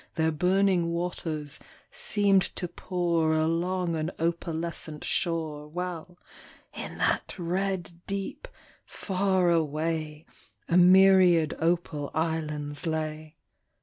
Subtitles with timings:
[0.15, 1.59] Their burning waters
[1.91, 6.17] seemed to pour Along an opalescent shore, While,
[6.73, 8.47] in that red deep,
[8.83, 10.25] far away,
[10.67, 13.35] A myriad opal islands lay.